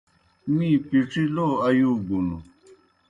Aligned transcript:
می 0.55 0.69
پِڇی 0.87 1.23
لو 1.35 1.47
ایوگُن۔ 1.67 2.27